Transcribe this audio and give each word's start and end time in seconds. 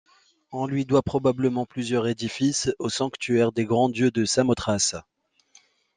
On 0.51 0.65
lui 0.65 0.83
doit 0.85 1.03
probablement 1.03 1.67
plusieurs 1.67 2.07
édifices 2.07 2.71
au 2.79 2.89
sanctuaire 2.89 3.51
des 3.51 3.65
Grands 3.65 3.87
Dieux 3.87 4.09
de 4.09 4.25
Samothrace. 4.25 4.95